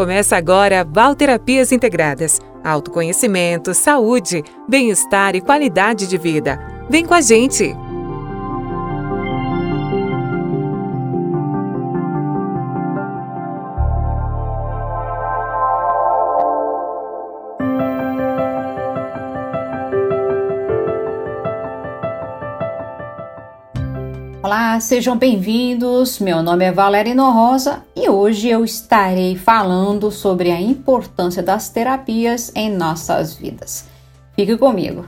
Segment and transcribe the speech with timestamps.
[0.00, 2.40] Começa agora Valterapias Integradas.
[2.64, 6.58] Autoconhecimento, saúde, bem-estar e qualidade de vida.
[6.88, 7.76] Vem com a gente!
[24.42, 26.18] Olá, sejam bem-vindos.
[26.18, 32.50] Meu nome é Valerino Rosa e hoje eu estarei falando sobre a importância das terapias
[32.54, 33.84] em nossas vidas.
[34.34, 35.04] Fique comigo.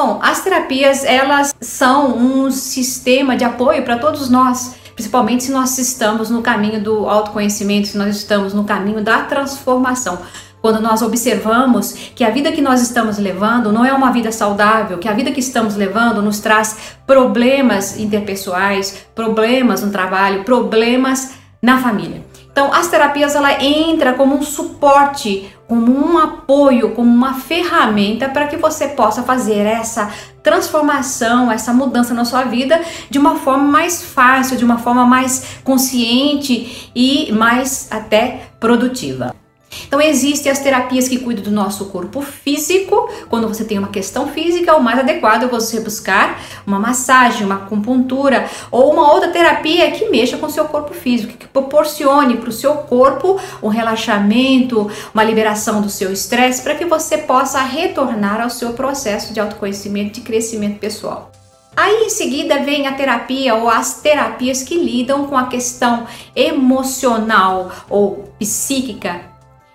[0.00, 5.76] Bom, as terapias elas são um sistema de apoio para todos nós, principalmente se nós
[5.76, 10.18] estamos no caminho do autoconhecimento, se nós estamos no caminho da transformação
[10.64, 14.96] quando nós observamos que a vida que nós estamos levando não é uma vida saudável,
[14.96, 21.76] que a vida que estamos levando nos traz problemas interpessoais, problemas no trabalho, problemas na
[21.82, 22.24] família.
[22.50, 28.46] Então, as terapias ela entra como um suporte, como um apoio, como uma ferramenta para
[28.46, 30.10] que você possa fazer essa
[30.42, 35.58] transformação, essa mudança na sua vida de uma forma mais fácil, de uma forma mais
[35.62, 39.43] consciente e mais até produtiva.
[39.86, 43.08] Então existem as terapias que cuidam do nosso corpo físico.
[43.28, 47.56] Quando você tem uma questão física, o mais adequado é você buscar uma massagem, uma
[47.56, 52.48] acupuntura ou uma outra terapia que mexa com o seu corpo físico, que proporcione para
[52.48, 58.40] o seu corpo um relaxamento, uma liberação do seu estresse, para que você possa retornar
[58.40, 61.30] ao seu processo de autoconhecimento, de crescimento pessoal.
[61.76, 67.72] Aí em seguida vem a terapia ou as terapias que lidam com a questão emocional
[67.90, 69.33] ou psíquica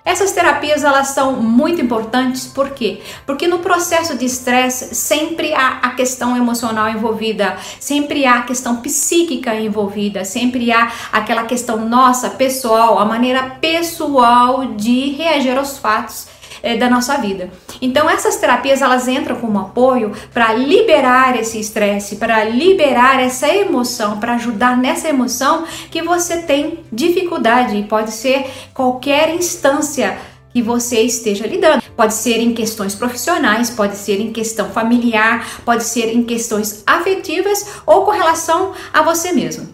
[0.10, 3.00] essas terapias elas são muito importantes, por quê?
[3.28, 8.78] Porque no processo de estresse sempre há a questão emocional envolvida, sempre há a questão
[8.78, 16.28] psíquica envolvida, sempre há aquela questão nossa, pessoal, a maneira pessoal de reagir aos fatos
[16.64, 17.52] é, da nossa vida.
[17.82, 24.20] Então essas terapias elas entram como apoio para liberar esse estresse, para liberar essa emoção,
[24.20, 30.18] para ajudar nessa emoção que você tem dificuldade e pode ser qualquer instância
[30.52, 31.84] que você esteja lidando.
[31.96, 37.82] Pode ser em questões profissionais, pode ser em questão familiar, pode ser em questões afetivas
[37.86, 39.70] ou com relação a você mesmo.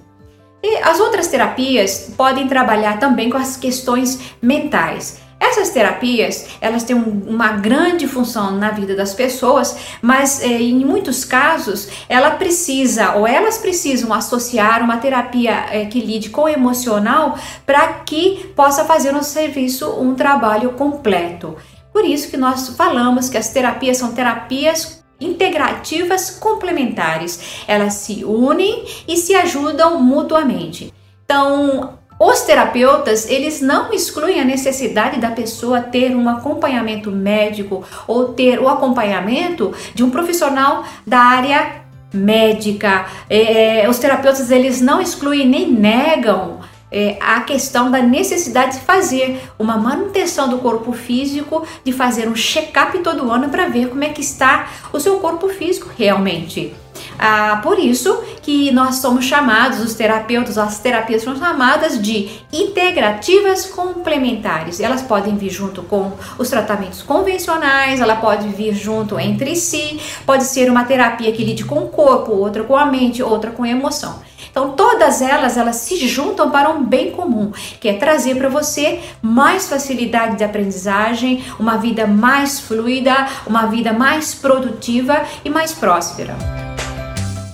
[0.61, 5.24] E as outras terapias podem trabalhar também com as questões mentais.
[5.55, 11.23] Essas terapias, elas têm uma grande função na vida das pessoas, mas eh, em muitos
[11.23, 17.39] casos, ela precisa ou elas precisam associar uma terapia eh, que lide com o emocional
[17.65, 21.55] para que possa fazer no serviço um trabalho completo.
[21.93, 27.63] Por isso que nós falamos que as terapias são terapias integrativas complementares.
[27.65, 30.93] Elas se unem e se ajudam mutuamente.
[31.23, 38.29] Então, os terapeutas, eles não excluem a necessidade da pessoa ter um acompanhamento médico ou
[38.33, 41.83] ter o acompanhamento de um profissional da área
[42.13, 43.05] médica.
[43.29, 46.59] É, os terapeutas, eles não excluem nem negam
[46.89, 52.35] é, a questão da necessidade de fazer uma manutenção do corpo físico, de fazer um
[52.35, 56.73] check-up todo ano para ver como é que está o seu corpo físico realmente.
[57.17, 63.65] Ah, por isso que nós somos chamados, os terapeutas, as terapias são chamadas de integrativas
[63.65, 64.79] complementares.
[64.79, 70.43] Elas podem vir junto com os tratamentos convencionais, ela pode vir junto entre si, pode
[70.43, 73.69] ser uma terapia que lide com o corpo, outra com a mente, outra com a
[73.69, 74.19] emoção.
[74.55, 79.01] Então todas elas elas se juntam para um bem comum, que é trazer para você
[79.21, 86.64] mais facilidade de aprendizagem, uma vida mais fluida, uma vida mais produtiva e mais próspera.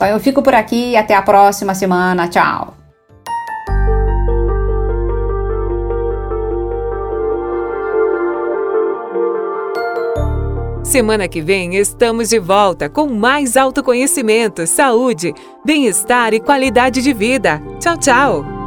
[0.01, 2.27] Então eu fico por aqui, até a próxima semana.
[2.27, 2.73] Tchau.
[10.83, 17.61] Semana que vem estamos de volta com mais autoconhecimento, saúde, bem-estar e qualidade de vida.
[17.79, 18.60] Tchau, tchau!